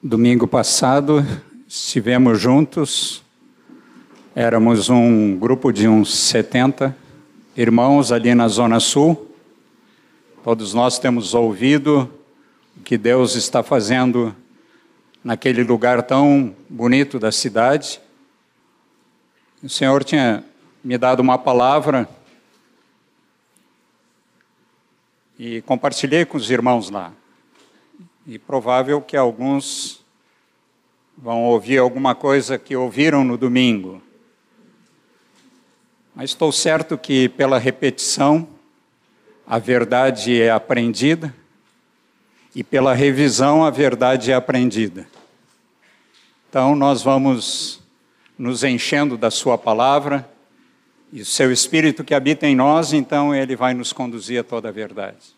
[0.00, 1.26] Domingo passado
[1.66, 3.20] estivemos juntos,
[4.32, 6.96] éramos um grupo de uns 70
[7.56, 9.28] irmãos ali na Zona Sul.
[10.44, 12.08] Todos nós temos ouvido
[12.76, 14.32] o que Deus está fazendo
[15.24, 18.00] naquele lugar tão bonito da cidade.
[19.60, 20.44] O Senhor tinha
[20.84, 22.08] me dado uma palavra
[25.36, 27.12] e compartilhei com os irmãos lá.
[28.28, 30.04] E provável que alguns
[31.16, 34.02] vão ouvir alguma coisa que ouviram no domingo.
[36.14, 38.46] Mas estou certo que pela repetição
[39.46, 41.34] a verdade é aprendida
[42.54, 45.08] e pela revisão a verdade é aprendida.
[46.50, 47.80] Então nós vamos
[48.38, 50.30] nos enchendo da sua palavra
[51.10, 54.68] e o seu espírito que habita em nós, então ele vai nos conduzir a toda
[54.68, 55.37] a verdade.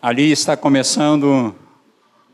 [0.00, 1.52] Ali está começando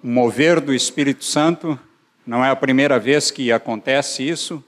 [0.02, 1.80] um mover do Espírito Santo,
[2.27, 4.62] não é a primeira vez que acontece isso,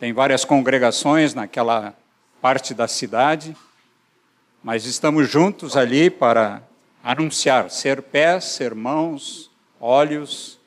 [0.00, 1.94] tem várias congregações naquela
[2.42, 3.56] parte da cidade,
[4.64, 6.60] mas estamos juntos ali para
[7.04, 9.48] anunciar, ser pés, ser mãos,
[9.80, 10.58] olhos,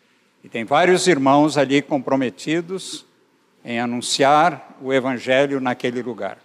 [0.45, 3.05] e tem vários irmãos ali comprometidos
[3.65, 6.37] em anunciar o Evangelho naquele lugar.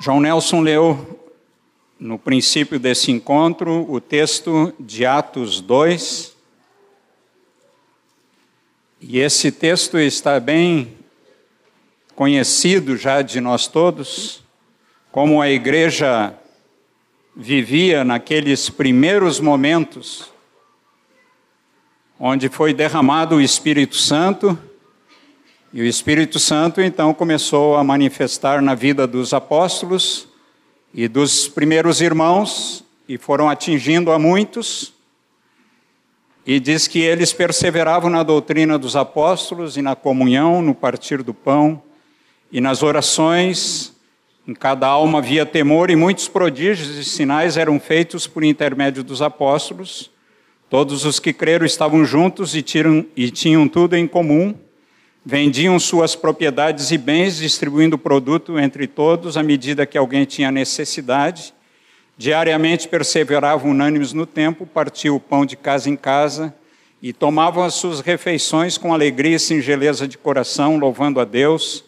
[0.00, 1.22] João Nelson leu
[1.98, 6.34] no princípio desse encontro o texto de Atos 2.
[9.00, 10.96] E esse texto está bem
[12.14, 14.42] conhecido já de nós todos,
[15.10, 16.34] como a igreja
[17.34, 20.30] vivia naqueles primeiros momentos
[22.18, 24.58] onde foi derramado o Espírito Santo,
[25.72, 30.26] e o Espírito Santo então começou a manifestar na vida dos apóstolos
[30.96, 34.94] e dos primeiros irmãos, e foram atingindo a muitos.
[36.46, 41.34] E diz que eles perseveravam na doutrina dos apóstolos e na comunhão, no partir do
[41.34, 41.82] pão
[42.50, 43.92] e nas orações.
[44.48, 49.20] Em cada alma havia temor e muitos prodígios e sinais eram feitos por intermédio dos
[49.20, 50.10] apóstolos.
[50.70, 52.64] Todos os que creram estavam juntos e,
[53.14, 54.54] e tinham tudo em comum
[55.28, 60.52] vendiam suas propriedades e bens, distribuindo o produto entre todos à medida que alguém tinha
[60.52, 61.52] necessidade.
[62.16, 66.54] Diariamente perseveravam unânimes no tempo, partiam o pão de casa em casa
[67.02, 71.82] e tomavam as suas refeições com alegria e singeleza de coração, louvando a Deus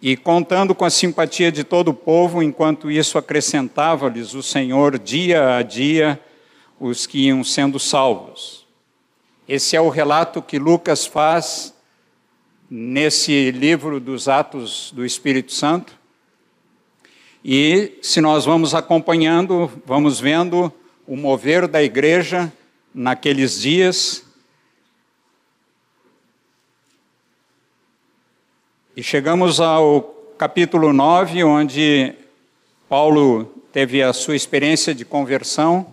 [0.00, 5.56] e contando com a simpatia de todo o povo, enquanto isso acrescentava-lhes o Senhor dia
[5.56, 6.18] a dia
[6.80, 8.66] os que iam sendo salvos.
[9.46, 11.73] Esse é o relato que Lucas faz
[12.70, 15.98] nesse livro dos Atos do Espírito Santo.
[17.44, 20.72] E se nós vamos acompanhando, vamos vendo
[21.06, 22.52] o mover da igreja
[22.94, 24.24] naqueles dias.
[28.96, 30.02] E chegamos ao
[30.38, 32.14] capítulo 9, onde
[32.88, 35.92] Paulo teve a sua experiência de conversão.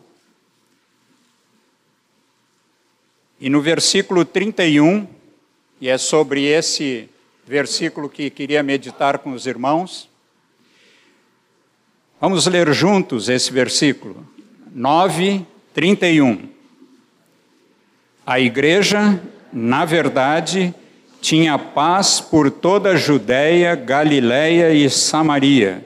[3.39, 5.07] E no versículo 31,
[5.81, 7.09] e é sobre esse
[7.45, 10.07] versículo que queria meditar com os irmãos.
[12.21, 14.23] Vamos ler juntos esse versículo.
[14.73, 15.43] 9,
[15.73, 16.47] 31.
[18.23, 19.19] A igreja,
[19.51, 20.71] na verdade,
[21.19, 25.83] tinha paz por toda a Judéia, Galiléia e Samaria,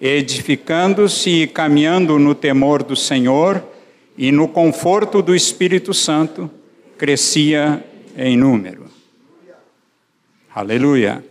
[0.00, 3.64] edificando-se e caminhando no temor do Senhor
[4.16, 6.50] e no conforto do Espírito Santo,
[6.98, 7.84] crescia
[8.16, 8.87] em número.
[10.60, 11.24] Aleluia.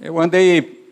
[0.00, 0.82] Eu andei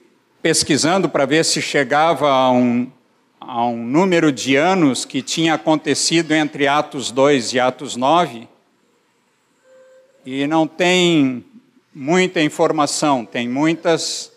[0.42, 2.92] pesquisando para ver se chegava a um,
[3.40, 8.46] a um número de anos que tinha acontecido entre Atos 2 e Atos 9,
[10.26, 11.42] e não tem
[11.94, 14.30] muita informação, tem muitas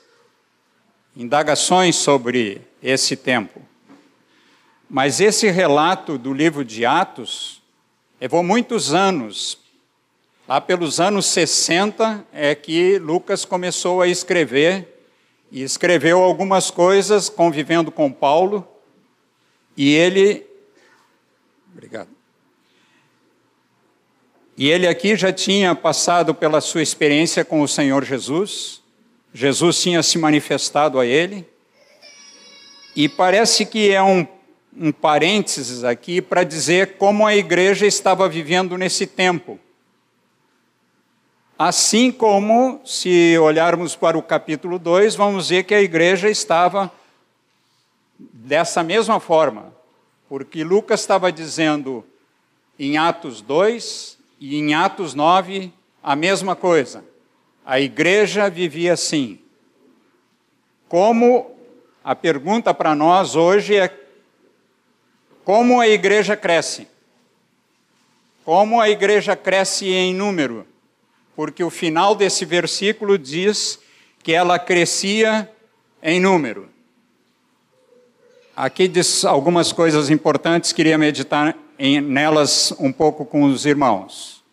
[1.17, 3.61] indagações sobre esse tempo.
[4.89, 7.61] Mas esse relato do livro de Atos
[8.21, 9.62] levou muitos anos
[10.47, 15.05] Lá pelos anos 60 é que Lucas começou a escrever
[15.49, 18.67] e escreveu algumas coisas convivendo com Paulo.
[19.77, 20.45] E ele
[21.73, 22.09] Obrigado.
[24.55, 28.81] E ele aqui já tinha passado pela sua experiência com o Senhor Jesus.
[29.33, 31.47] Jesus tinha se manifestado a ele.
[32.95, 34.27] E parece que é um,
[34.77, 39.59] um parênteses aqui para dizer como a igreja estava vivendo nesse tempo.
[41.57, 46.91] Assim como, se olharmos para o capítulo 2, vamos ver que a igreja estava
[48.17, 49.71] dessa mesma forma,
[50.27, 52.03] porque Lucas estava dizendo
[52.79, 55.71] em Atos 2 e em Atos 9
[56.01, 57.05] a mesma coisa.
[57.63, 59.39] A igreja vivia assim.
[60.89, 61.55] Como
[62.03, 63.95] a pergunta para nós hoje é
[65.45, 66.87] como a igreja cresce?
[68.43, 70.72] Como a igreja cresce em número?
[71.35, 73.79] Porque o final desse versículo diz
[74.21, 75.49] que ela crescia
[76.01, 76.69] em número.
[78.55, 84.43] Aqui diz algumas coisas importantes, queria meditar em, nelas um pouco com os irmãos.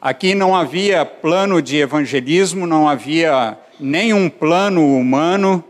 [0.00, 5.64] Aqui não havia plano de evangelismo, não havia nenhum plano humano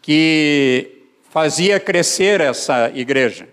[0.00, 3.48] que fazia crescer essa igreja.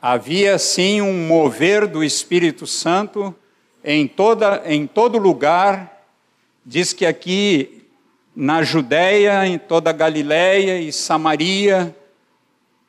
[0.00, 3.34] Havia sim um mover do Espírito Santo
[3.84, 6.04] em, toda, em todo lugar.
[6.64, 7.86] Diz que aqui
[8.34, 11.94] na Judéia, em toda a Galiléia e Samaria,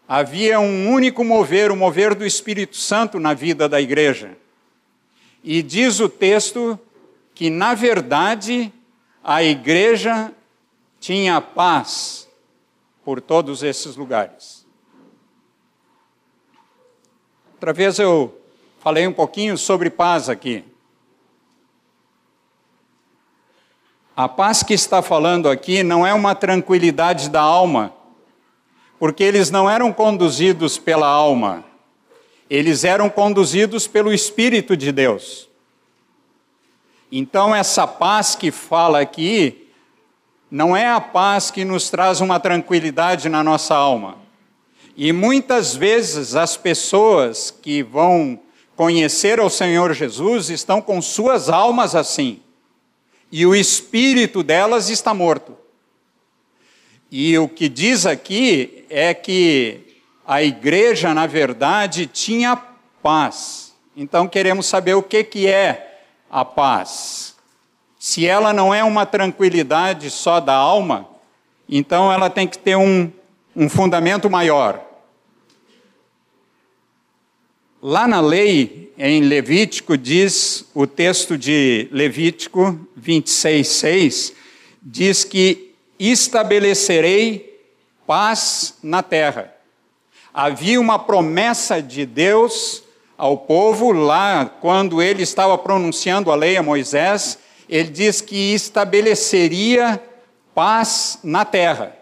[0.08, 4.38] havia um único mover, o mover do Espírito Santo na vida da igreja.
[5.44, 6.80] E diz o texto
[7.36, 8.72] que, na verdade,
[9.24, 10.32] a igreja
[11.00, 12.30] tinha paz
[13.04, 14.66] por todos esses lugares.
[17.54, 18.40] Outra vez eu
[18.80, 20.64] falei um pouquinho sobre paz aqui.
[24.16, 27.92] A paz que está falando aqui não é uma tranquilidade da alma,
[29.00, 31.64] porque eles não eram conduzidos pela alma,
[32.48, 35.50] eles eram conduzidos pelo Espírito de Deus.
[37.12, 39.68] Então, essa paz que fala aqui,
[40.50, 44.18] não é a paz que nos traz uma tranquilidade na nossa alma.
[44.96, 48.40] E muitas vezes as pessoas que vão
[48.76, 52.40] conhecer ao Senhor Jesus estão com suas almas assim,
[53.34, 55.58] e o espírito delas está morto.
[57.12, 62.56] E o que diz aqui é que a igreja, na verdade, tinha
[63.02, 63.74] paz.
[63.98, 67.36] Então queremos saber o que, que é a paz.
[68.00, 71.10] Se ela não é uma tranquilidade só da alma,
[71.68, 73.12] então ela tem que ter um
[73.56, 74.82] um fundamento maior.
[77.86, 84.34] Lá na lei, em Levítico, diz o texto de Levítico 26, 6,
[84.82, 87.62] diz que estabelecerei
[88.08, 89.54] paz na terra.
[90.34, 92.86] Havia uma promessa de Deus
[93.18, 97.38] ao povo lá, quando ele estava pronunciando a lei a Moisés,
[97.68, 100.02] ele diz que estabeleceria
[100.56, 101.94] paz na terra.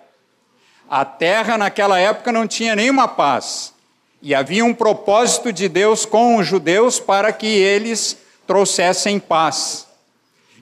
[0.87, 3.73] A terra naquela época não tinha nenhuma paz.
[4.21, 9.87] E havia um propósito de Deus com os judeus para que eles trouxessem paz.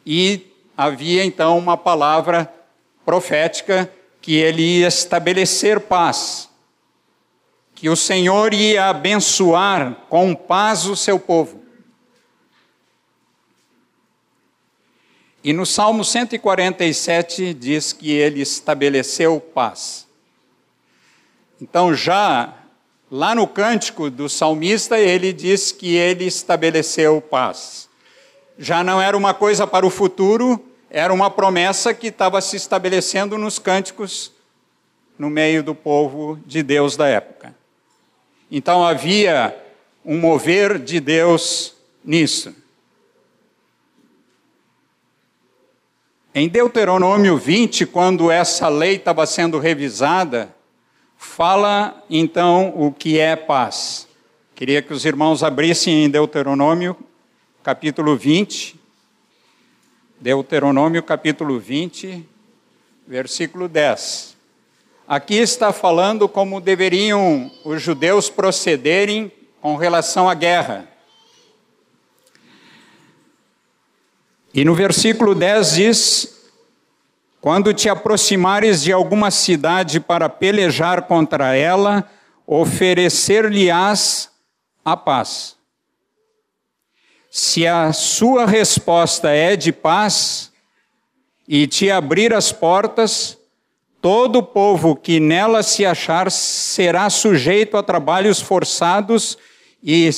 [0.05, 0.47] E
[0.77, 2.51] havia então uma palavra
[3.05, 3.91] profética
[4.21, 6.47] que ele ia estabelecer paz.
[7.75, 11.59] Que o Senhor ia abençoar com paz o seu povo.
[15.43, 20.07] E no Salmo 147 diz que ele estabeleceu paz.
[21.61, 22.58] Então, já
[23.11, 27.89] lá no cântico do salmista, ele diz que ele estabeleceu paz.
[28.57, 33.37] Já não era uma coisa para o futuro, era uma promessa que estava se estabelecendo
[33.37, 34.31] nos cânticos
[35.17, 37.55] no meio do povo de Deus da época.
[38.51, 39.55] Então havia
[40.03, 42.55] um mover de Deus nisso.
[46.33, 50.55] Em Deuteronômio 20, quando essa lei estava sendo revisada,
[51.19, 54.07] fala então o que é paz.
[54.55, 56.95] Queria que os irmãos abrissem em Deuteronômio,
[57.61, 58.79] capítulo 20.
[60.17, 62.25] Deuteronômio, capítulo 20,
[63.05, 64.37] versículo 10.
[65.05, 70.87] Aqui está falando como deveriam os judeus procederem com relação à guerra.
[74.53, 76.38] E no versículo 10 diz:
[77.41, 82.09] quando te aproximares de alguma cidade para pelejar contra ela,
[82.45, 84.29] oferecer-lhe-ás
[84.83, 85.55] a paz.
[87.31, 90.51] Se a sua resposta é de paz
[91.47, 93.37] e te abrir as portas,
[94.01, 99.37] todo povo que nela se achar será sujeito a trabalhos forçados
[99.81, 100.09] e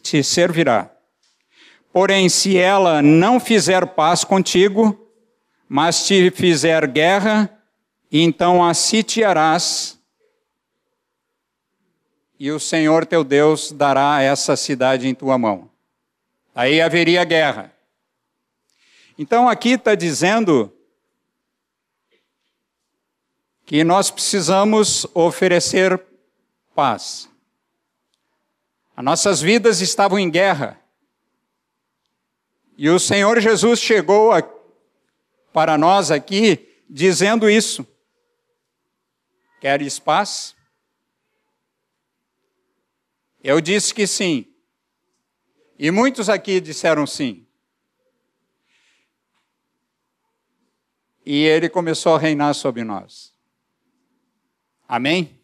[0.00, 0.90] te servirá.
[1.92, 5.01] Porém, se ela não fizer paz contigo,
[5.74, 7.48] mas te fizer guerra,
[8.10, 9.98] então a sitiarás,
[12.38, 15.70] e o Senhor teu Deus dará essa cidade em tua mão.
[16.54, 17.72] Aí haveria guerra.
[19.18, 20.70] Então aqui está dizendo
[23.64, 25.98] que nós precisamos oferecer
[26.74, 27.30] paz.
[28.94, 30.78] As nossas vidas estavam em guerra.
[32.76, 34.42] E o Senhor Jesus chegou a,
[35.52, 37.86] para nós aqui dizendo isso.
[39.60, 40.56] Queres paz?
[43.42, 44.46] Eu disse que sim.
[45.78, 47.46] E muitos aqui disseram sim.
[51.24, 53.32] E ele começou a reinar sobre nós.
[54.88, 55.40] Amém?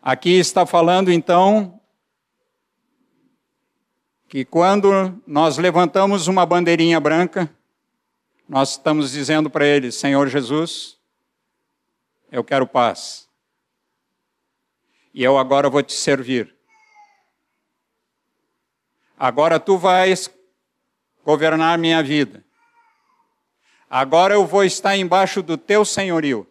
[0.00, 1.80] Aqui está falando então
[4.28, 7.54] que quando nós levantamos uma bandeirinha branca,
[8.52, 10.98] nós estamos dizendo para ele: Senhor Jesus,
[12.30, 13.26] eu quero paz.
[15.14, 16.54] E eu agora vou te servir.
[19.18, 20.30] Agora tu vais
[21.24, 22.44] governar minha vida.
[23.88, 26.46] Agora eu vou estar embaixo do teu senhorio.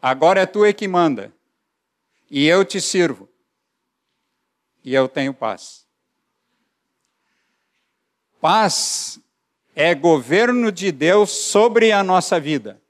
[0.00, 1.34] Agora é tu é que manda.
[2.30, 3.28] E eu te sirvo.
[4.84, 5.84] E eu tenho paz.
[8.40, 9.21] Paz
[9.74, 12.80] é governo de Deus sobre a nossa vida.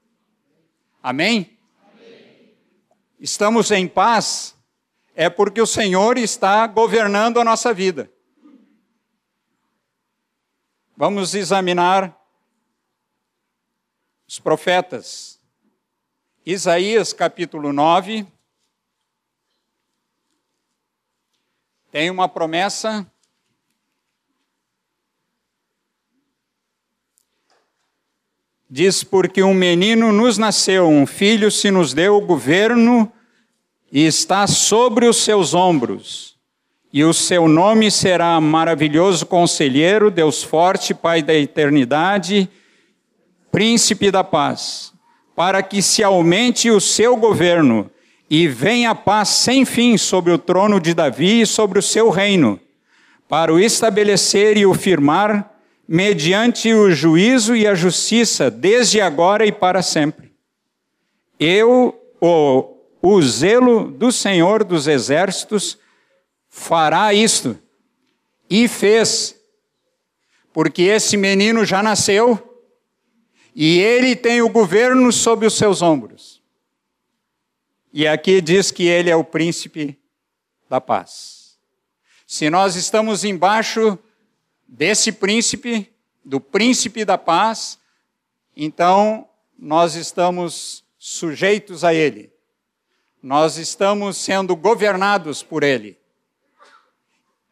[1.02, 1.58] Amém?
[1.82, 2.54] Amém?
[3.20, 4.56] Estamos em paz
[5.14, 8.10] é porque o Senhor está governando a nossa vida.
[10.96, 12.16] Vamos examinar
[14.26, 15.40] os profetas.
[16.44, 18.26] Isaías capítulo 9.
[21.90, 23.06] Tem uma promessa.
[28.74, 33.12] Diz: Porque um menino nos nasceu, um filho se nos deu o governo
[33.92, 36.36] e está sobre os seus ombros.
[36.90, 42.48] E o seu nome será maravilhoso conselheiro, Deus forte, Pai da eternidade,
[43.50, 44.90] príncipe da paz
[45.36, 47.90] para que se aumente o seu governo
[48.30, 52.58] e venha paz sem fim sobre o trono de Davi e sobre o seu reino,
[53.28, 55.51] para o estabelecer e o firmar
[55.92, 60.34] mediante o juízo e a justiça, desde agora e para sempre.
[61.38, 65.76] Eu, o, o zelo do Senhor dos Exércitos,
[66.48, 67.58] fará isto,
[68.48, 69.36] e fez,
[70.50, 72.62] porque esse menino já nasceu
[73.54, 76.42] e ele tem o governo sob os seus ombros.
[77.92, 79.98] E aqui diz que ele é o príncipe
[80.70, 81.58] da paz.
[82.26, 83.98] Se nós estamos embaixo
[84.74, 85.92] desse príncipe,
[86.24, 87.78] do príncipe da paz,
[88.56, 92.32] então nós estamos sujeitos a ele.
[93.22, 95.98] Nós estamos sendo governados por ele.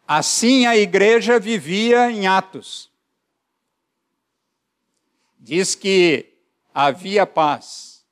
[0.09, 2.91] Assim a igreja vivia em Atos
[5.39, 6.33] diz que
[6.73, 8.03] havia paz.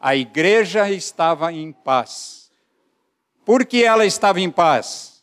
[0.00, 2.50] A igreja estava em paz.
[3.44, 5.17] Por que ela estava em paz?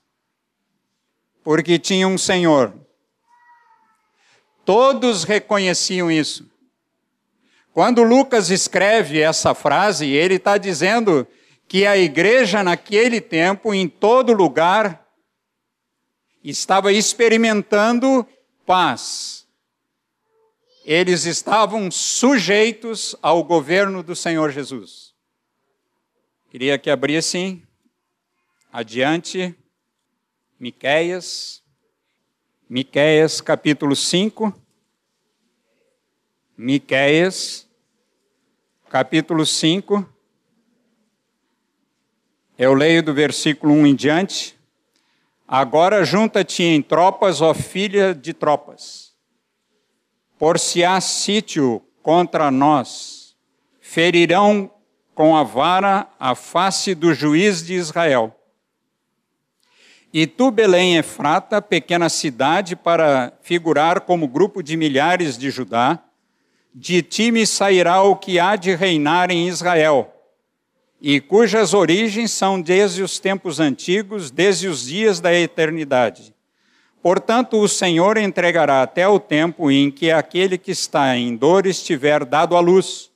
[1.46, 2.74] Porque tinha um Senhor.
[4.66, 6.52] Todos reconheciam isso.
[7.72, 11.26] Quando Lucas escreve essa frase, ele está dizendo
[11.70, 15.08] que a igreja naquele tempo, em todo lugar,
[16.44, 18.28] estava experimentando
[18.66, 19.46] paz
[20.86, 25.16] eles estavam sujeitos ao governo do Senhor Jesus.
[26.52, 27.68] Queria que abrissem
[28.72, 29.56] adiante
[30.66, 31.62] Miqueias,
[32.68, 34.52] Miqueias capítulo 5.
[36.58, 37.70] Miqueias
[38.90, 40.10] capítulo 5.
[42.58, 44.58] Eu leio do versículo 1 em diante.
[45.48, 49.16] Agora junta-te em tropas, ó filha de tropas
[50.40, 53.36] por se há sítio contra nós,
[53.80, 54.72] ferirão
[55.14, 58.36] com a vara a face do juiz de Israel.
[60.18, 66.02] E tu, Belém Efrata, pequena cidade para figurar como grupo de milhares de Judá,
[66.74, 70.10] de ti me sairá o que há de reinar em Israel,
[71.02, 76.34] e cujas origens são desde os tempos antigos, desde os dias da eternidade.
[77.04, 82.24] Portanto, o Senhor entregará até o tempo em que aquele que está em dor estiver
[82.24, 83.12] dado à luz.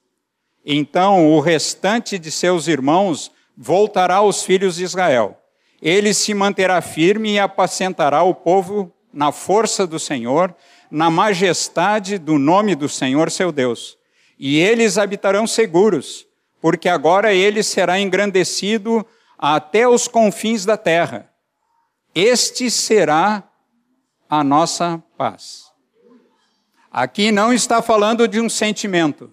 [0.65, 5.39] Então o restante de seus irmãos voltará aos filhos de Israel.
[5.81, 10.55] Ele se manterá firme e apacentará o povo na força do Senhor,
[10.91, 13.98] na majestade do nome do Senhor seu Deus.
[14.38, 16.25] E eles habitarão seguros,
[16.62, 19.05] porque agora ele será engrandecido
[19.38, 21.29] até os confins da terra.
[22.13, 23.43] Este será
[24.29, 25.69] a nossa paz.
[26.91, 29.31] Aqui não está falando de um sentimento.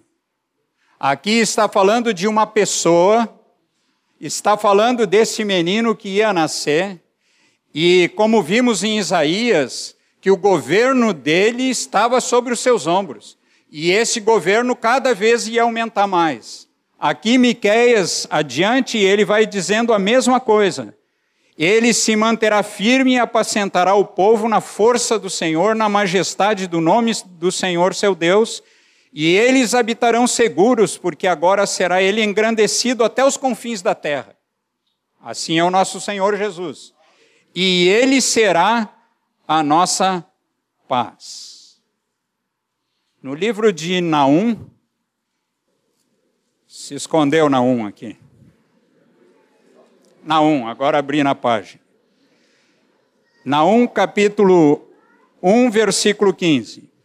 [0.99, 3.36] Aqui está falando de uma pessoa,
[4.19, 7.01] está falando desse menino que ia nascer,
[7.73, 13.37] e como vimos em Isaías, que o governo dele estava sobre os seus ombros.
[13.71, 16.67] E esse governo cada vez ia aumentar mais.
[16.99, 20.95] Aqui Miqueias adiante, ele vai dizendo a mesma coisa.
[21.57, 26.79] Ele se manterá firme e apacentará o povo na força do Senhor, na majestade do
[26.79, 28.63] nome do Senhor seu Deus,
[29.19, 34.37] e eles habitarão seguros, porque agora será ele engrandecido até os confins da terra.
[35.19, 36.93] Assim é o nosso Senhor Jesus.
[37.55, 38.95] E ele será
[39.47, 40.23] a nossa
[40.87, 41.81] paz.
[43.19, 44.69] No livro de Naum,
[46.67, 48.15] se escondeu Naum aqui.
[50.23, 51.81] Naum, agora abri na página.
[53.43, 54.87] Naum, capítulo
[55.41, 56.96] 1, versículo 15.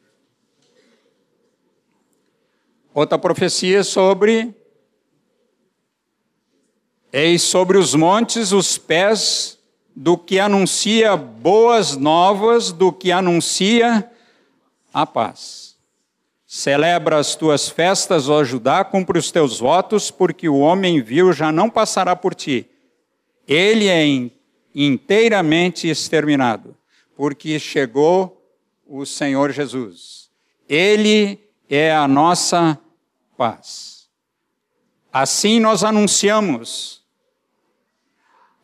[2.95, 4.55] Outra profecia sobre.
[7.13, 9.59] Eis sobre os montes os pés
[9.95, 14.11] do que anuncia boas novas, do que anuncia
[14.93, 15.77] a paz.
[16.47, 21.53] Celebra as tuas festas, ó Judá, cumpre os teus votos, porque o homem vil já
[21.53, 22.69] não passará por ti
[23.47, 24.31] ele é
[24.75, 26.77] inteiramente exterminado,
[27.17, 28.43] porque chegou
[28.87, 30.31] o Senhor Jesus.
[30.69, 31.39] Ele
[31.75, 32.79] é a nossa
[33.35, 34.07] paz.
[35.11, 37.03] Assim nós anunciamos.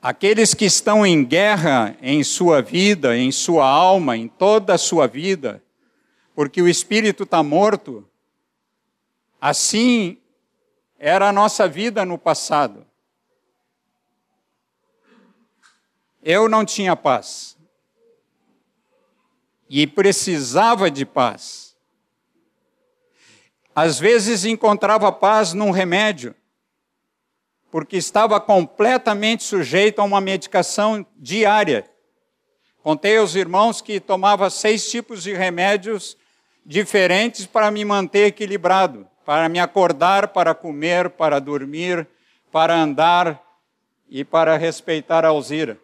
[0.02, 5.06] Aqueles que estão em guerra em sua vida, em sua alma, em toda a sua
[5.06, 5.64] vida,
[6.34, 8.06] porque o espírito está morto,
[9.40, 10.18] assim
[10.98, 12.86] era a nossa vida no passado.
[16.22, 17.56] Eu não tinha paz.
[19.66, 21.67] E precisava de paz.
[23.80, 26.34] Às vezes encontrava paz num remédio,
[27.70, 31.88] porque estava completamente sujeito a uma medicação diária.
[32.82, 36.16] Contei aos irmãos que tomava seis tipos de remédios
[36.66, 42.04] diferentes para me manter equilibrado, para me acordar, para comer, para dormir,
[42.50, 43.40] para andar
[44.08, 45.78] e para respeitar a Alzira.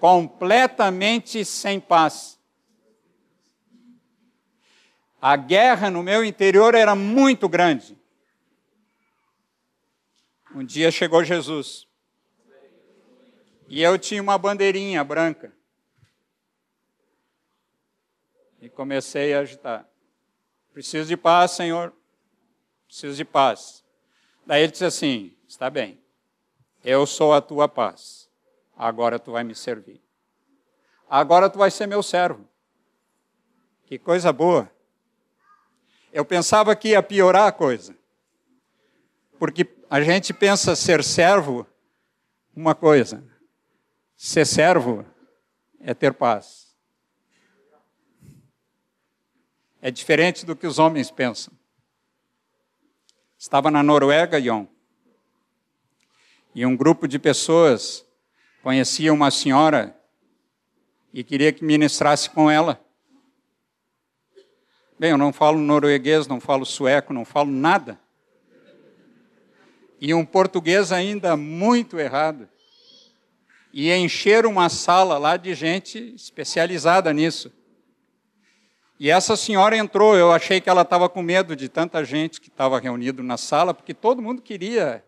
[0.00, 2.38] completamente sem paz.
[5.24, 7.98] A guerra no meu interior era muito grande.
[10.54, 11.88] Um dia chegou Jesus.
[13.66, 15.50] E eu tinha uma bandeirinha branca.
[18.60, 19.88] E comecei a agitar.
[20.74, 21.94] Preciso de paz, Senhor.
[22.86, 23.82] Preciso de paz.
[24.44, 25.98] Daí ele disse assim: Está bem,
[26.84, 28.24] eu sou a tua paz
[28.76, 30.02] agora tu vai me servir.
[31.08, 32.46] Agora tu vai ser meu servo.
[33.86, 34.70] Que coisa boa.
[36.14, 37.92] Eu pensava que ia piorar a coisa.
[39.36, 41.66] Porque a gente pensa ser servo
[42.54, 43.24] uma coisa.
[44.16, 45.04] Ser servo
[45.80, 46.72] é ter paz.
[49.82, 51.52] É diferente do que os homens pensam.
[53.36, 54.68] Estava na Noruega, Jon,
[56.54, 58.06] e um grupo de pessoas
[58.62, 60.00] conhecia uma senhora
[61.12, 62.80] e queria que ministrasse com ela.
[64.98, 67.98] Bem, eu não falo norueguês, não falo sueco, não falo nada.
[70.00, 72.48] E um português ainda muito errado.
[73.72, 77.52] E encher uma sala lá de gente especializada nisso.
[79.00, 82.48] E essa senhora entrou, eu achei que ela estava com medo de tanta gente que
[82.48, 85.04] estava reunido na sala, porque todo mundo queria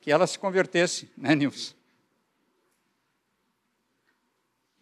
[0.00, 1.74] que ela se convertesse, né, Nilson?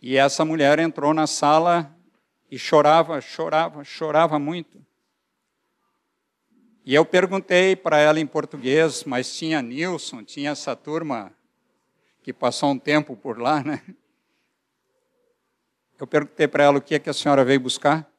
[0.01, 1.98] E essa mulher entrou na sala
[2.51, 4.85] e chorava, chorava, chorava muito.
[6.85, 11.33] E eu perguntei para ela em português, mas tinha Nilson, tinha essa turma
[12.23, 13.83] que passou um tempo por lá, né?
[16.01, 18.11] Eu perguntei para ela o que é que a senhora veio buscar.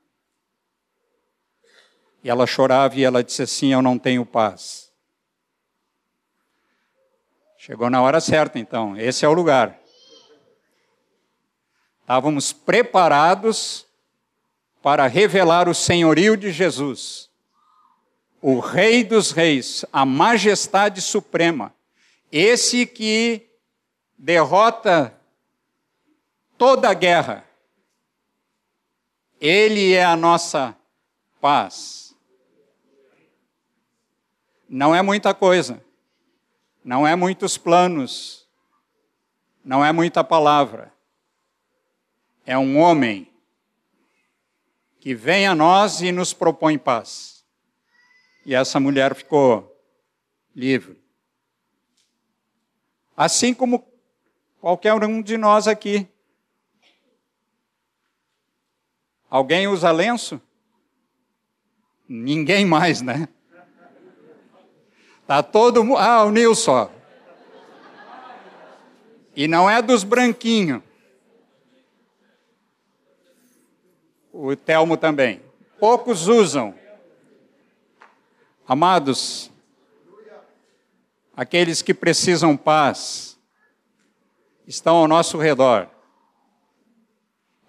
[2.23, 4.91] E ela chorava e ela disse assim: Eu não tenho paz.
[7.57, 8.97] Chegou na hora certa, então.
[8.97, 9.79] Esse é o lugar.
[12.01, 13.88] Estávamos preparados
[14.81, 17.29] para revelar o senhorio de Jesus,
[18.41, 21.73] o Rei dos Reis, a majestade suprema,
[22.31, 23.47] esse que
[24.17, 25.13] derrota
[26.57, 27.45] toda a guerra.
[29.41, 30.75] Ele é a nossa
[31.39, 32.15] paz.
[34.67, 35.81] Não é muita coisa,
[36.83, 38.47] não é muitos planos,
[39.63, 40.93] não é muita palavra
[42.49, 43.31] é um homem
[44.99, 47.45] que vem a nós e nos propõe paz.
[48.45, 49.75] E essa mulher ficou
[50.55, 51.01] livre.
[53.15, 53.85] Assim como
[54.59, 56.07] qualquer um de nós aqui.
[59.29, 60.41] Alguém usa lenço?
[62.07, 63.29] Ninguém mais, né?
[65.27, 65.99] Tá todo mundo.
[65.99, 66.91] Ah, o Nilson.
[69.35, 70.81] E não é dos branquinhos.
[74.31, 75.41] O Telmo também.
[75.79, 76.75] Poucos usam.
[78.67, 79.49] Amados,
[81.35, 83.39] aqueles que precisam paz
[84.67, 85.89] estão ao nosso redor.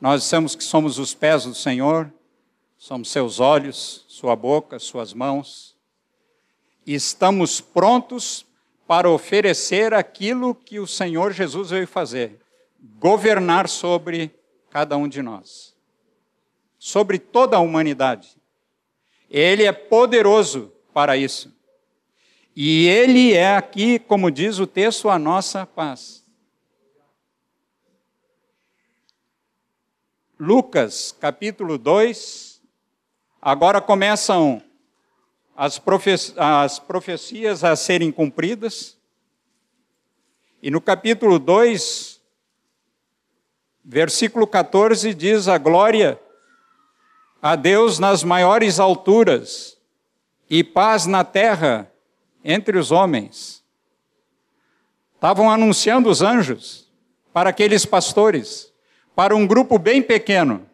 [0.01, 2.12] Nós dissemos que somos os pés do Senhor,
[2.77, 5.77] somos seus olhos, sua boca, suas mãos.
[6.87, 8.44] E estamos prontos
[8.87, 12.40] para oferecer aquilo que o Senhor Jesus veio fazer:
[12.99, 14.35] governar sobre
[14.70, 15.69] cada um de nós,
[16.81, 18.38] sobre toda a humanidade.
[19.29, 21.55] Ele é poderoso para isso.
[22.57, 26.25] E ele é aqui, como diz o texto, a nossa paz.
[30.38, 32.62] Lucas, capítulo 2,
[33.43, 34.62] agora começam
[35.55, 38.99] as, profe as profecias a serem cumpridas.
[40.62, 42.23] E no capítulo 2,
[43.85, 46.19] versículo 14, diz: A glória
[47.42, 49.76] a Deus nas maiores alturas
[50.48, 51.90] e paz na terra
[52.44, 53.62] entre os homens.
[55.14, 56.90] Estavam anunciando os anjos
[57.33, 58.72] para aqueles pastores,
[59.14, 60.66] para um grupo bem pequeno.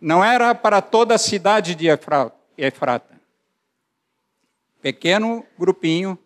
[0.00, 1.86] Não era para toda a cidade de
[2.56, 3.18] Efrata
[4.80, 6.18] pequeno grupinho,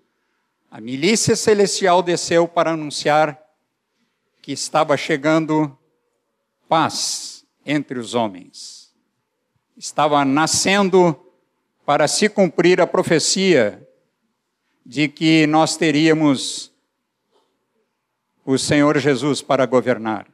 [0.70, 3.40] a milícia celestial desceu para anunciar
[4.40, 5.76] que estava chegando
[6.68, 8.81] paz entre os homens.
[9.82, 11.20] Estava nascendo
[11.84, 13.84] para se cumprir a profecia
[14.86, 16.70] de que nós teríamos
[18.46, 20.28] o Senhor Jesus para governar.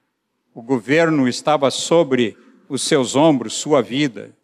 [0.54, 2.36] O governo estava sobre
[2.68, 4.36] os seus ombros, sua vida.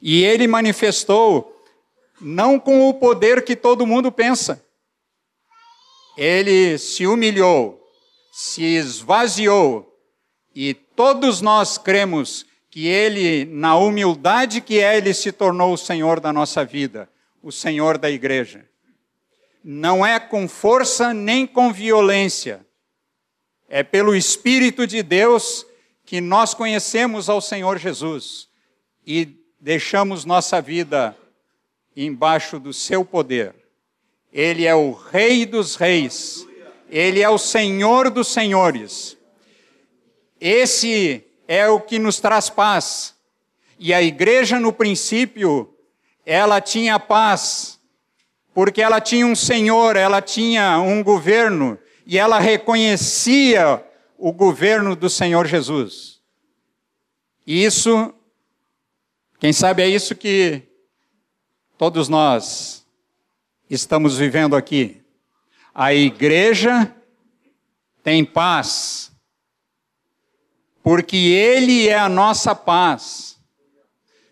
[0.00, 1.62] E ele manifestou
[2.18, 4.64] não com o poder que todo mundo pensa.
[6.16, 7.78] Ele se humilhou,
[8.32, 9.94] se esvaziou,
[10.54, 12.47] e todos nós cremos
[12.78, 17.10] que ele, na humildade que é, ele se tornou o Senhor da nossa vida,
[17.42, 18.64] o Senhor da igreja.
[19.64, 22.64] Não é com força nem com violência,
[23.68, 25.66] é pelo Espírito de Deus
[26.04, 28.48] que nós conhecemos ao Senhor Jesus
[29.04, 31.16] e deixamos nossa vida
[31.96, 33.56] embaixo do seu poder.
[34.32, 36.46] Ele é o Rei dos Reis,
[36.88, 39.16] ele é o Senhor dos Senhores.
[40.40, 43.16] Esse é o que nos traz paz.
[43.78, 45.74] E a igreja, no princípio,
[46.26, 47.80] ela tinha paz,
[48.52, 53.82] porque ela tinha um Senhor, ela tinha um governo, e ela reconhecia
[54.18, 56.20] o governo do Senhor Jesus.
[57.46, 58.12] E isso,
[59.38, 60.62] quem sabe é isso que
[61.78, 62.84] todos nós
[63.70, 65.00] estamos vivendo aqui.
[65.74, 66.94] A igreja
[68.02, 69.07] tem paz,
[70.88, 73.36] porque Ele é a nossa paz.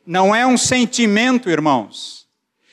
[0.06, 2.26] Não é um sentimento, irmãos,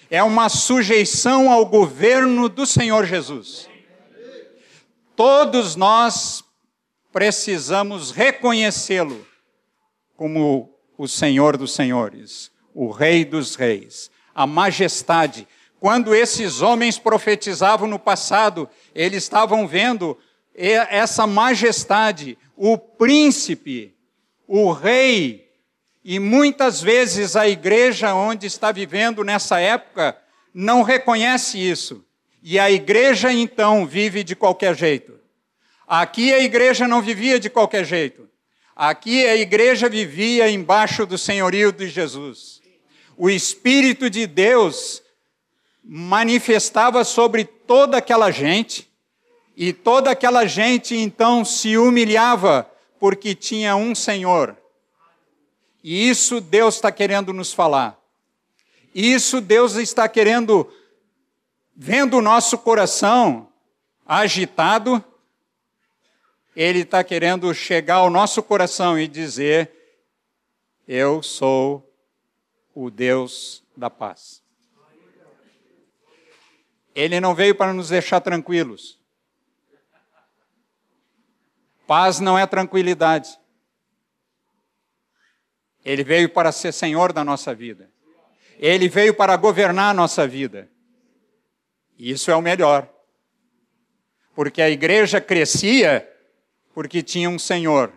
[0.09, 3.67] é uma sujeição ao governo do Senhor Jesus.
[5.17, 6.45] Todos nós
[7.11, 9.27] precisamos reconhecê-lo
[10.15, 15.45] como o Senhor dos Senhores, o Rei dos Reis a majestade.
[15.77, 20.17] Quando esses homens profetizavam no passado, eles estavam vendo
[20.55, 23.95] essa majestade, o príncipe,
[24.47, 25.49] o rei,
[26.03, 30.17] e muitas vezes a igreja onde está vivendo nessa época
[30.53, 32.05] não reconhece isso.
[32.41, 35.17] E a igreja então vive de qualquer jeito.
[35.87, 38.29] Aqui a igreja não vivia de qualquer jeito.
[38.75, 42.63] Aqui a igreja vivia embaixo do senhorio de Jesus
[43.17, 45.01] o Espírito de Deus
[45.83, 48.91] manifestava sobre toda aquela gente,
[49.55, 54.57] e toda aquela gente então se humilhava porque tinha um Senhor.
[55.83, 57.99] E isso Deus está querendo nos falar.
[58.95, 60.71] Isso Deus está querendo,
[61.75, 63.49] vendo o nosso coração
[64.05, 65.03] agitado,
[66.55, 69.71] Ele está querendo chegar ao nosso coração e dizer:
[70.87, 71.91] Eu sou
[72.73, 74.41] o Deus da paz.
[76.95, 79.02] Ele não veio para nos deixar tranquilos.
[81.85, 83.37] Paz não é tranquilidade.
[85.83, 87.91] Ele veio para ser Senhor da nossa vida.
[88.57, 90.69] Ele veio para governar a nossa vida.
[91.97, 92.89] E isso é o melhor.
[94.33, 96.09] Porque a igreja crescia
[96.73, 97.91] porque tinha um Senhor.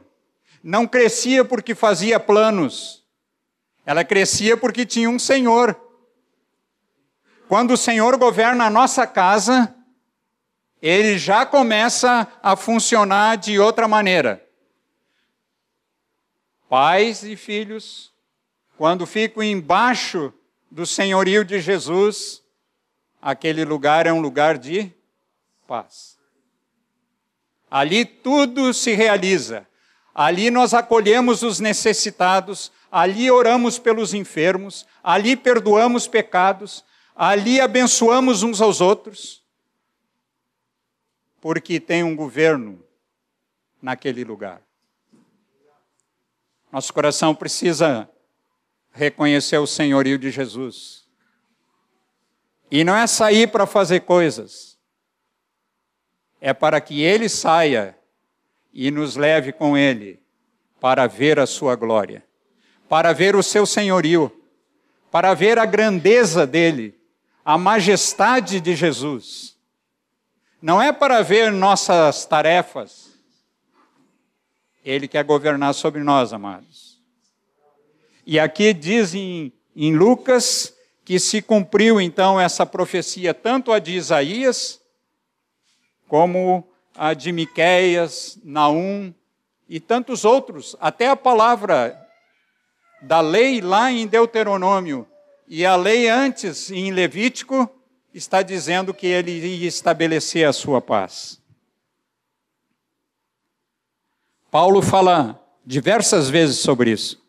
[0.63, 3.05] Não crescia porque fazia planos.
[3.85, 5.81] Ela crescia porque tinha um Senhor.
[7.49, 9.76] Quando o Senhor governa a nossa casa,
[10.81, 14.45] ele já começa a funcionar de outra maneira.
[16.69, 18.13] Pais e filhos,
[18.77, 20.33] quando ficam embaixo
[20.71, 22.43] do senhorio de Jesus,
[23.23, 24.93] aquele lugar é um lugar de
[25.67, 26.17] paz.
[27.71, 29.67] Ali tudo se realiza.
[30.15, 36.85] Ali nós acolhemos os necessitados, ali oramos pelos enfermos, ali perdoamos pecados,
[37.15, 39.43] ali abençoamos uns aos outros,
[41.47, 42.85] porque tem um governo
[43.81, 44.61] naquele lugar.
[46.73, 48.11] Nosso coração precisa
[48.91, 51.07] reconhecer o senhorio de Jesus.
[52.69, 54.77] E não é sair para fazer coisas,
[56.41, 57.97] é para que Ele saia
[58.73, 60.21] e nos leve com Ele
[60.81, 62.27] para ver a Sua glória,
[62.89, 64.33] para ver o Seu senhorio,
[65.13, 67.01] para ver a grandeza dEle,
[67.45, 69.56] a majestade de Jesus.
[70.67, 73.17] Não é para ver nossas tarefas.
[74.85, 77.01] Ele quer governar sobre nós, amados.
[78.27, 80.75] E aqui diz em, em Lucas
[81.05, 84.81] que se cumpriu então essa profecia, tanto a de Isaías,
[86.09, 89.15] como a de Miqueias, Naum
[89.69, 91.97] e tantos outros, até a palavra
[93.03, 95.07] da lei lá em Deuteronômio
[95.47, 97.71] e a lei antes em Levítico
[98.17, 101.39] está dizendo que ele ia estabelecer a sua paz.
[104.51, 107.23] Paulo fala diversas vezes sobre isso.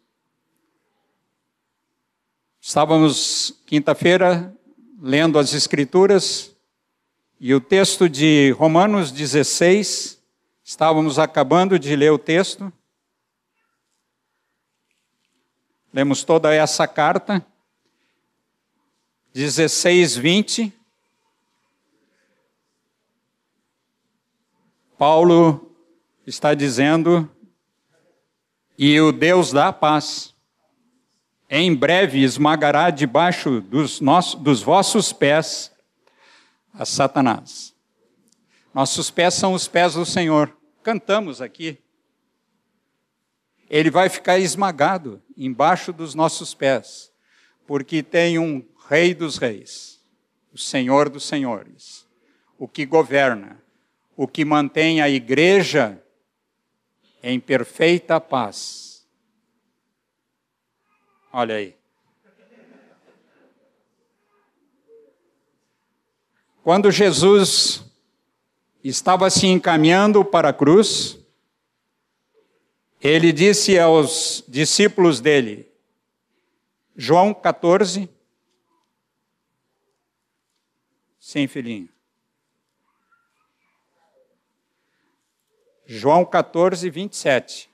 [2.62, 4.56] Estávamos quinta-feira
[5.02, 6.56] lendo as Escrituras
[7.40, 10.24] e o texto de Romanos 16,
[10.64, 12.72] estávamos acabando de ler o texto.
[15.92, 17.46] Lemos toda essa carta,
[19.38, 20.74] 16, 20.
[24.98, 25.78] Paulo
[26.26, 27.30] está dizendo,
[28.76, 30.34] e o Deus da paz
[31.48, 35.72] em breve esmagará debaixo dos, nossos, dos vossos pés
[36.74, 37.76] a Satanás.
[38.74, 40.52] Nossos pés são os pés do Senhor.
[40.82, 41.78] Cantamos aqui.
[43.70, 47.12] Ele vai ficar esmagado embaixo dos nossos pés,
[47.68, 50.02] porque tem um Rei dos Reis,
[50.54, 52.08] o Senhor dos Senhores,
[52.58, 53.62] o que governa,
[54.16, 56.02] o que mantém a igreja
[57.22, 58.88] em perfeita paz
[61.40, 61.76] Olha aí.
[66.64, 67.84] Quando Jesus
[68.84, 71.20] estava se encaminhando para a cruz,
[73.00, 75.72] ele disse aos discípulos dele,
[76.96, 78.10] João 14,
[81.28, 81.90] sim, filhinho.
[85.86, 87.70] João 14, 27.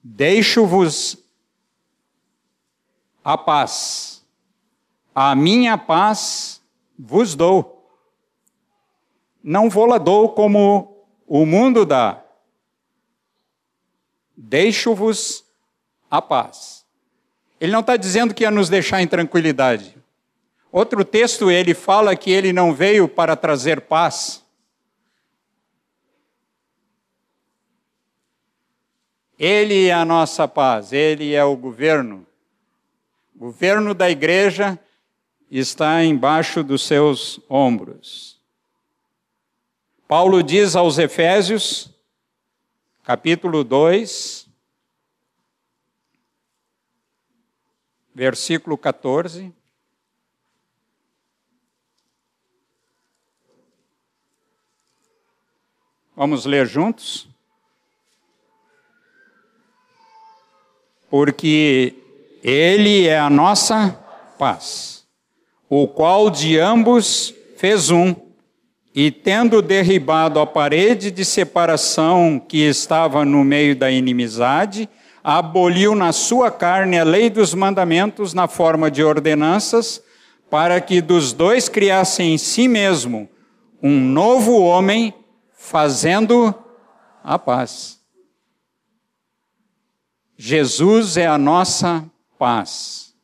[0.00, 1.18] Deixo-vos
[3.24, 4.24] a paz,
[5.12, 6.62] a minha paz
[6.96, 7.90] vos dou.
[9.42, 12.22] Não vou-la dou como o mundo dá.
[14.36, 15.44] Deixo-vos
[16.08, 16.86] a paz.
[17.60, 19.99] Ele não está dizendo que ia nos deixar em tranquilidade.
[20.72, 24.44] Outro texto ele fala que ele não veio para trazer paz,
[29.40, 32.26] Ele é a nossa paz, ele é o governo.
[33.34, 34.78] O governo da igreja
[35.50, 38.38] está embaixo dos seus ombros.
[40.06, 41.88] Paulo diz aos Efésios,
[43.02, 44.46] capítulo 2,
[48.14, 49.54] versículo 14.
[56.20, 57.30] Vamos ler juntos?
[61.08, 61.94] porque
[62.44, 63.98] Ele é a nossa
[64.38, 65.04] paz,
[65.66, 68.14] o qual de ambos fez um,
[68.94, 74.90] e tendo derribado a parede de separação que estava no meio da inimizade,
[75.24, 80.02] aboliu na sua carne a lei dos mandamentos na forma de ordenanças,
[80.50, 83.26] para que dos dois criassem em si mesmo
[83.82, 85.14] um novo homem,
[85.60, 86.54] fazendo
[87.22, 88.00] a paz
[90.42, 93.14] Jesus é a nossa paz.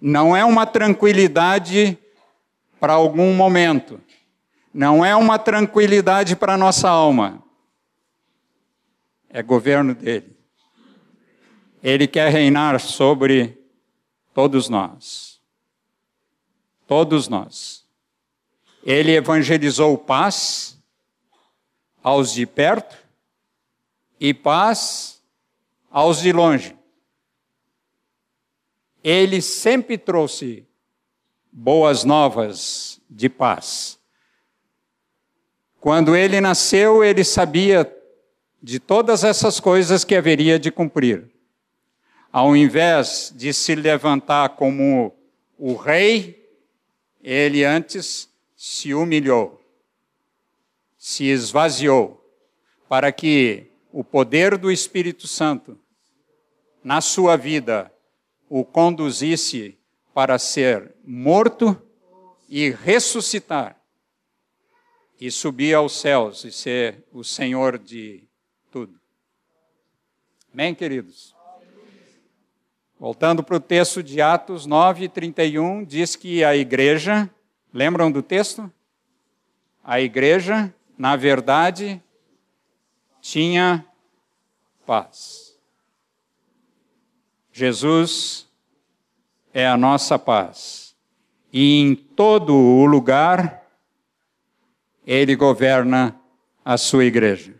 [0.00, 1.96] Não é uma tranquilidade
[2.80, 4.00] para algum momento.
[4.74, 7.40] Não é uma tranquilidade para nossa alma.
[9.28, 10.36] É governo dele.
[11.80, 13.56] Ele quer reinar sobre
[14.34, 15.40] todos nós.
[16.84, 17.86] Todos nós.
[18.84, 20.79] Ele evangelizou paz
[22.02, 22.96] aos de perto
[24.18, 25.22] e paz
[25.90, 26.76] aos de longe.
[29.02, 30.66] Ele sempre trouxe
[31.50, 33.98] boas novas de paz.
[35.80, 37.90] Quando ele nasceu, ele sabia
[38.62, 41.30] de todas essas coisas que haveria de cumprir.
[42.30, 45.12] Ao invés de se levantar como
[45.58, 46.48] o rei,
[47.22, 49.59] ele antes se humilhou,
[51.00, 52.22] se esvaziou,
[52.86, 55.80] para que o poder do Espírito Santo
[56.84, 57.90] na sua vida
[58.50, 59.78] o conduzisse
[60.12, 61.80] para ser morto
[62.46, 63.80] e ressuscitar
[65.18, 68.28] e subir aos céus e ser o Senhor de
[68.70, 69.00] tudo.
[70.52, 71.34] Amém, queridos?
[72.98, 77.32] Voltando para o texto de Atos 9, 31, diz que a igreja
[77.72, 78.70] Lembram do texto?
[79.82, 81.98] A igreja, na verdade,
[83.22, 83.86] tinha
[84.84, 85.58] paz.
[87.50, 88.46] Jesus
[89.50, 90.94] é a nossa paz.
[91.50, 93.66] E em todo o lugar,
[95.06, 96.20] Ele governa
[96.62, 97.54] a sua igreja.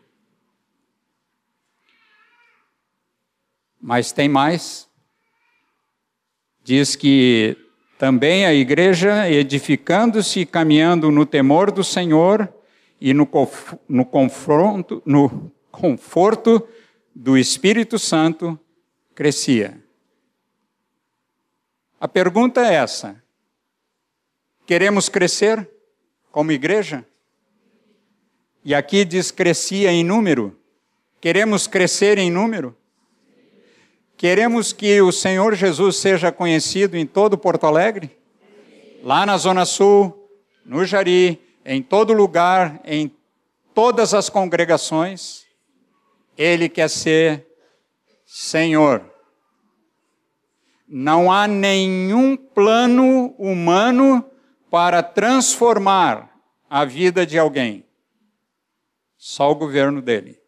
[3.81, 4.87] Mas tem mais.
[6.63, 7.57] Diz que
[7.97, 12.60] também a igreja, edificando-se e caminhando no temor do Senhor
[13.01, 13.29] e no,
[13.89, 16.69] no, confronto, no conforto
[17.15, 18.59] do Espírito Santo,
[19.15, 19.83] crescia.
[21.99, 23.23] A pergunta é essa:
[24.67, 25.69] queremos crescer
[26.31, 27.07] como igreja?
[28.63, 30.59] E aqui diz crescia em número.
[31.21, 32.77] Queremos crescer em número?
[34.17, 38.19] Queremos que o Senhor Jesus seja conhecido em todo Porto Alegre?
[39.03, 40.29] Lá na Zona Sul,
[40.65, 43.15] no Jari, em todo lugar, em
[43.73, 45.47] todas as congregações.
[46.37, 47.47] Ele quer ser
[48.27, 49.09] Senhor.
[50.89, 54.29] Não há nenhum plano humano
[54.69, 56.37] para transformar
[56.69, 57.87] a vida de alguém.
[59.17, 60.41] Só o governo dele.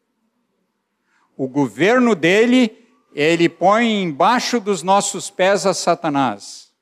[1.36, 6.72] O governo dele ele põe embaixo dos nossos pés a Satanás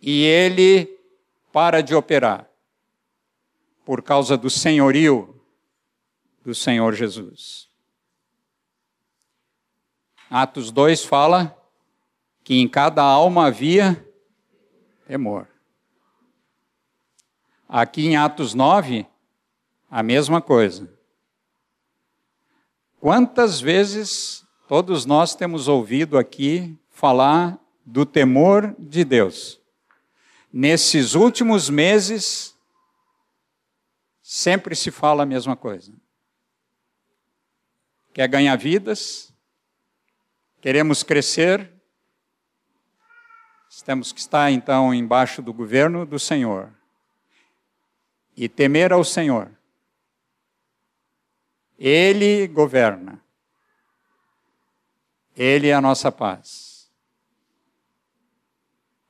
[0.00, 0.98] e ele
[1.52, 2.49] para de operar
[3.90, 5.42] por causa do senhorio
[6.44, 7.68] do Senhor Jesus.
[10.30, 11.60] Atos 2 fala
[12.44, 14.08] que em cada alma havia
[15.08, 15.48] temor.
[17.68, 19.08] Aqui em Atos 9,
[19.90, 20.88] a mesma coisa.
[23.00, 29.60] Quantas vezes Todos nós temos ouvido aqui falar do temor de Deus.
[30.52, 32.54] Nesses últimos meses,
[34.30, 35.92] sempre se fala a mesma coisa.
[38.14, 39.34] Quer ganhar vidas?
[40.60, 41.68] Queremos crescer?
[43.84, 46.72] Temos que estar então embaixo do governo do Senhor
[48.36, 49.50] e temer ao Senhor.
[51.76, 53.20] Ele governa.
[55.34, 56.88] Ele é a nossa paz.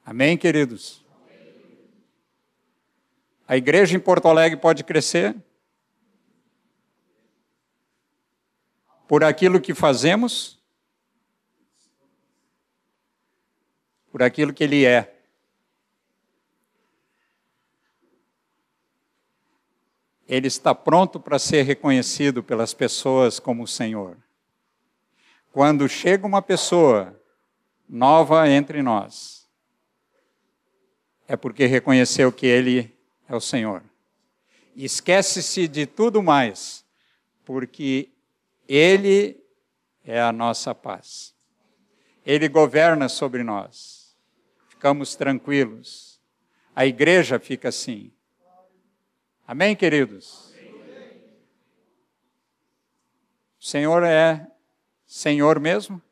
[0.02, 0.99] Amém, queridos?
[3.50, 5.34] A igreja em Porto Alegre pode crescer
[9.08, 10.62] por aquilo que fazemos,
[14.12, 15.20] por aquilo que Ele é.
[20.28, 24.16] Ele está pronto para ser reconhecido pelas pessoas como o Senhor.
[25.50, 27.20] Quando chega uma pessoa
[27.88, 29.50] nova entre nós,
[31.26, 32.99] é porque reconheceu que Ele
[33.30, 33.82] é o Senhor.
[34.74, 36.84] Esquece-se de tudo mais,
[37.44, 38.10] porque
[38.68, 39.40] Ele
[40.04, 41.32] é a nossa paz.
[42.26, 44.16] Ele governa sobre nós.
[44.68, 46.20] Ficamos tranquilos.
[46.74, 48.12] A igreja fica assim.
[49.46, 50.52] Amém, queridos?
[53.60, 54.46] O Senhor é
[55.06, 56.02] Senhor mesmo?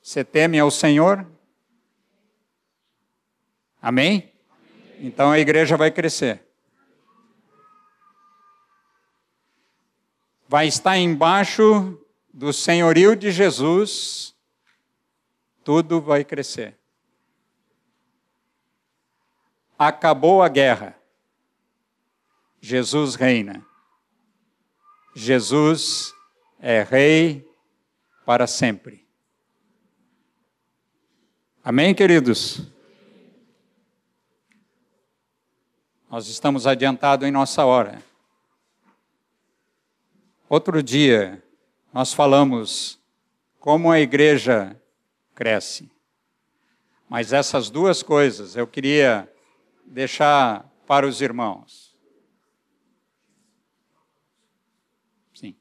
[0.00, 1.26] Você teme ao Senhor?
[3.82, 4.32] Amém?
[5.00, 6.42] Então a igreja vai crescer.
[10.48, 12.00] Vai estar embaixo
[12.32, 14.34] do senhorio de Jesus,
[15.62, 16.78] tudo vai crescer.
[19.78, 20.96] Acabou a guerra.
[22.60, 23.64] Jesus reina.
[25.14, 26.14] Jesus
[26.58, 27.48] é rei
[28.24, 29.06] para sempre.
[31.62, 32.77] Amém, queridos?
[36.10, 38.02] Nós estamos adiantados em nossa hora.
[40.48, 41.42] Outro dia,
[41.92, 42.98] nós falamos
[43.60, 44.80] como a igreja
[45.34, 45.90] cresce.
[47.08, 49.30] Mas essas duas coisas eu queria
[49.84, 51.94] deixar para os irmãos.
[55.34, 55.54] Sim.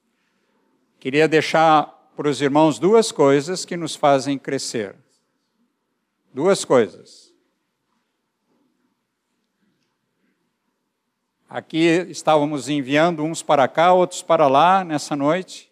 [0.99, 1.85] Queria deixar
[2.15, 4.95] para os irmãos duas coisas que nos fazem crescer.
[6.33, 7.26] Duas coisas.
[11.49, 15.71] Aqui estávamos enviando uns para cá, outros para lá nessa noite.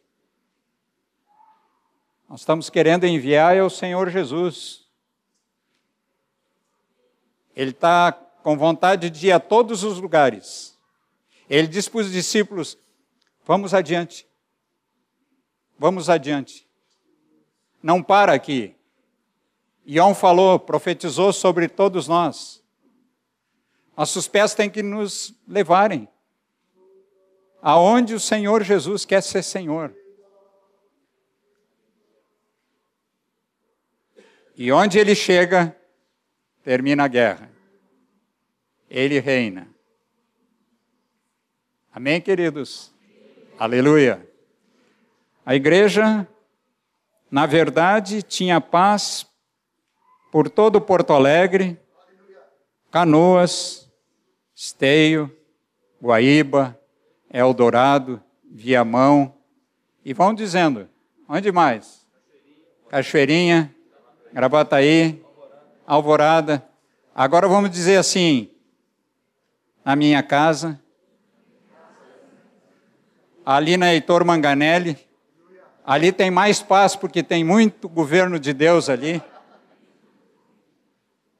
[2.29, 4.85] Nós estamos querendo enviar é o Senhor Jesus.
[7.53, 10.77] Ele está com vontade de ir a todos os lugares.
[11.49, 12.77] Ele disse para os discípulos:
[13.45, 14.25] vamos adiante.
[15.77, 16.65] Vamos adiante.
[17.83, 18.73] Não para aqui.
[19.85, 22.63] Ion falou, profetizou sobre todos nós.
[23.95, 26.07] Nossos pés têm que nos levarem
[27.61, 29.91] aonde o Senhor Jesus quer ser Senhor.
[34.55, 35.75] E onde ele chega,
[36.63, 37.49] termina a guerra.
[38.87, 39.67] Ele reina.
[41.91, 42.93] Amém, queridos?
[43.57, 44.29] Aleluia.
[45.43, 46.27] A igreja,
[47.31, 49.25] na verdade, tinha paz
[50.31, 51.79] por todo Porto Alegre,
[52.91, 53.84] Canoas,
[54.55, 55.29] Esteio,
[56.01, 56.79] Guaíba,
[57.29, 59.35] Eldorado, Viamão,
[60.03, 60.87] e vão dizendo,
[61.27, 62.07] onde mais?
[62.89, 63.75] Cachoeirinha,
[64.31, 65.21] Gravataí,
[65.85, 66.65] Alvorada.
[67.13, 68.49] Agora vamos dizer assim,
[69.83, 70.79] na minha casa,
[73.45, 75.05] ali na Heitor Manganelli,
[75.85, 79.21] Ali tem mais paz porque tem muito governo de Deus ali.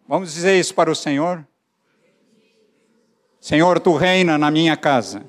[0.08, 1.46] Vamos dizer isso para o Senhor?
[3.46, 5.22] Senhor, tu reina na minha casa.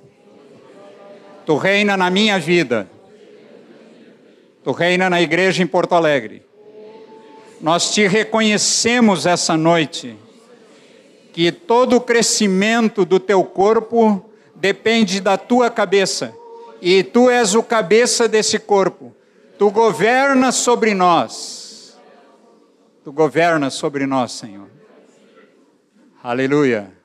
[1.45, 2.89] Tu reina na minha vida.
[4.65, 6.43] Tu reina na igreja em Porto Alegre.
[7.61, 10.17] Nós te reconhecemos essa noite
[11.35, 16.35] que todo o crescimento do teu corpo depende da tua cabeça
[16.81, 19.15] e tu és o cabeça desse corpo.
[19.59, 21.99] Tu governas sobre nós.
[23.05, 24.71] Tu governas sobre nós, Senhor.
[26.25, 26.96] Aleluia.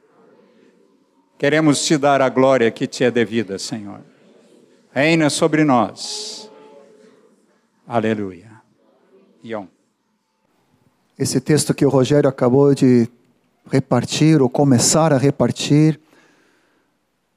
[1.42, 4.00] Queremos te dar a glória que te é devida, Senhor.
[4.94, 6.52] Reina sobre nós.
[7.88, 8.62] Aleluia.
[9.44, 9.66] Ion.
[11.18, 13.10] Esse texto que o Rogério acabou de
[13.72, 16.00] repartir, ou começar a repartir,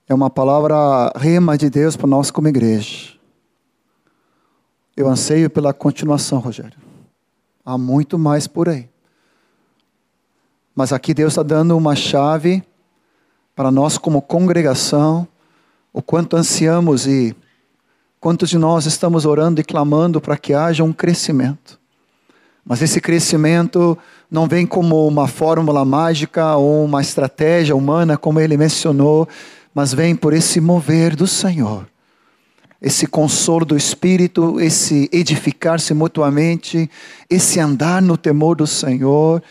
[0.06, 3.14] é uma palavra rema de Deus para nós como igreja.
[4.94, 6.76] Eu anseio pela continuação, Rogério.
[7.64, 8.86] Há muito mais por aí.
[10.74, 12.62] Mas aqui Deus está dando uma chave
[13.54, 15.26] para nós, como congregação,
[15.92, 17.34] o quanto ansiamos e
[18.18, 21.78] quantos de nós estamos orando e clamando para que haja um crescimento.
[22.64, 23.96] Mas esse crescimento
[24.30, 29.28] não vem como uma fórmula mágica ou uma estratégia humana, como ele mencionou,
[29.74, 31.86] mas vem por esse mover do Senhor,
[32.80, 36.90] esse consolo do Espírito, esse edificar-se mutuamente,
[37.28, 39.42] esse andar no temor do Senhor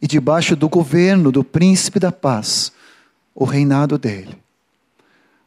[0.00, 2.72] e debaixo do governo do príncipe da paz,
[3.40, 4.36] o reinado dele.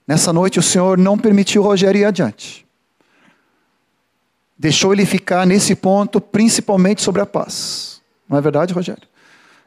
[0.08, 2.66] Nessa noite o Senhor não permitiu Rogério ir adiante.
[4.58, 8.02] Deixou ele ficar nesse ponto, principalmente sobre a paz.
[8.28, 9.04] Não é verdade, Rogério?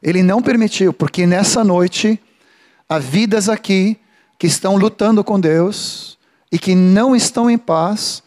[0.03, 2.21] Ele não permitiu, porque nessa noite
[2.89, 3.97] há vidas aqui
[4.37, 6.19] que estão lutando com Deus
[6.51, 8.25] e que não estão em paz,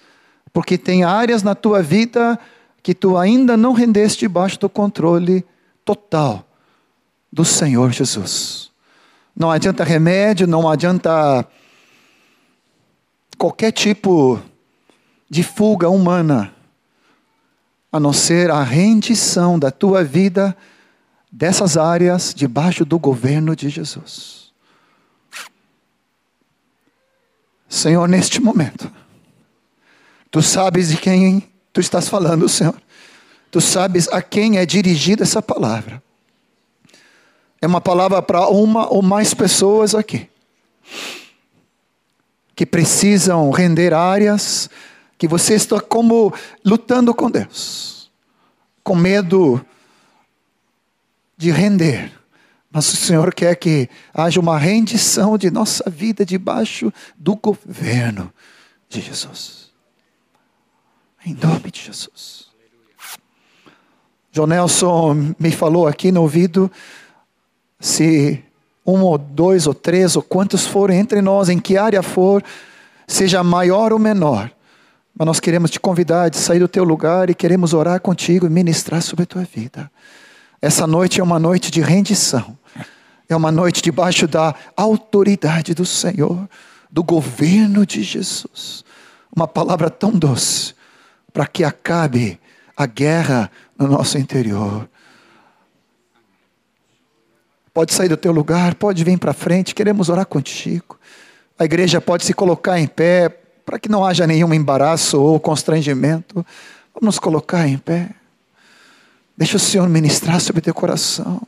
[0.54, 2.40] porque tem áreas na tua vida
[2.82, 5.46] que tu ainda não rendeste debaixo do controle
[5.84, 6.48] total
[7.32, 8.69] do Senhor Jesus.
[9.40, 11.48] Não adianta remédio, não adianta
[13.38, 14.38] qualquer tipo
[15.30, 16.54] de fuga humana,
[17.90, 20.56] a não ser a rendição da tua vida
[21.32, 24.52] dessas áreas debaixo do governo de Jesus.
[27.70, 28.92] Senhor, neste momento,
[30.30, 32.76] tu sabes de quem tu estás falando, Senhor.
[33.50, 36.04] Tu sabes a quem é dirigida essa palavra.
[37.62, 40.30] É uma palavra para uma ou mais pessoas aqui
[42.60, 44.70] que precisam render áreas,
[45.18, 46.34] que você está como
[46.66, 48.12] lutando com Deus,
[48.84, 49.66] com medo
[51.38, 52.12] de render.
[52.70, 58.30] Mas o Senhor quer que haja uma rendição de nossa vida debaixo do governo
[58.90, 59.72] de Jesus.
[61.26, 62.50] Em nome de Jesus.
[64.34, 66.70] John Nelson me falou aqui no ouvido
[67.80, 68.44] se
[68.86, 72.44] um ou dois ou três ou quantos forem entre nós, em que área for,
[73.08, 74.52] seja maior ou menor,
[75.16, 78.50] mas nós queremos te convidar de sair do teu lugar e queremos orar contigo e
[78.50, 79.92] ministrar sobre a tua vida.
[80.62, 82.58] Essa noite é uma noite de rendição,
[83.28, 86.50] é uma noite debaixo da autoridade do Senhor,
[86.90, 88.84] do governo de Jesus.
[89.36, 90.74] Uma palavra tão doce
[91.32, 92.40] para que acabe
[92.76, 94.90] a guerra no nosso interior.
[97.80, 101.00] Pode sair do teu lugar, pode vir para frente, queremos orar contigo.
[101.58, 103.30] A igreja pode se colocar em pé
[103.66, 106.46] para que não haja nenhum embaraço ou constrangimento.
[106.94, 108.10] Vamos nos colocar em pé.
[109.38, 111.42] Deixa o Senhor ministrar sobre teu coração.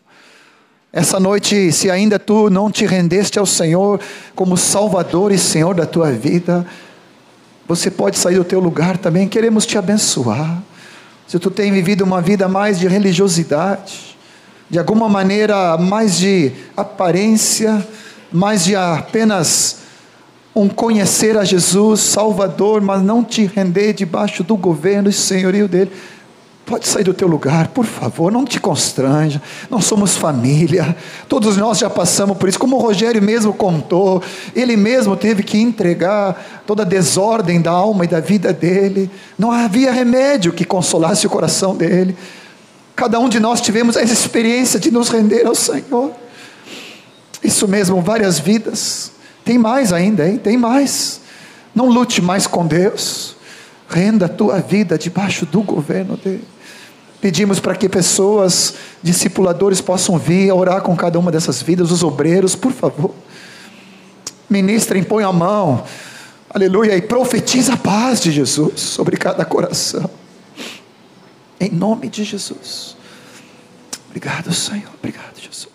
[0.93, 3.99] Essa noite, se ainda tu não te rendeste ao Senhor
[4.33, 6.65] como Salvador e Senhor da tua vida,
[7.67, 9.27] você pode sair do teu lugar também.
[9.27, 10.63] Queremos te abençoar.
[11.27, 14.11] Se tu tem vivido uma vida mais de religiosidade,
[14.71, 17.85] de alguma maneira mais de aparência,
[18.31, 19.79] mais de apenas
[20.55, 25.91] um conhecer a Jesus, Salvador, mas não te render debaixo do governo e senhorio dele.
[26.65, 29.41] Pode sair do teu lugar, por favor, não te constranja.
[29.69, 30.95] Nós somos família,
[31.27, 32.57] todos nós já passamos por isso.
[32.57, 34.23] Como o Rogério mesmo contou,
[34.55, 39.11] ele mesmo teve que entregar toda a desordem da alma e da vida dele.
[39.37, 42.15] Não havia remédio que consolasse o coração dele.
[43.01, 46.11] Cada um de nós tivemos essa experiência de nos render ao Senhor.
[47.43, 49.11] Isso mesmo, várias vidas.
[49.43, 50.37] Tem mais ainda, hein?
[50.37, 51.19] Tem mais.
[51.73, 53.35] Não lute mais com Deus.
[53.89, 56.47] Renda a tua vida debaixo do governo dele.
[57.19, 62.55] Pedimos para que pessoas, discipuladores, possam vir orar com cada uma dessas vidas, os obreiros,
[62.55, 63.15] por favor.
[64.47, 65.85] Ministrem, põe a mão,
[66.47, 70.20] aleluia, e profetiza a paz de Jesus sobre cada coração.
[71.61, 72.97] Em nome de Jesus.
[74.07, 74.91] Obrigado, Senhor.
[74.95, 75.70] Obrigado, Jesus.